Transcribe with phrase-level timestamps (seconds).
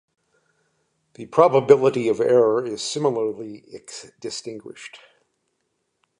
[1.13, 3.63] The probability of error is similarly
[4.19, 4.97] distinguished.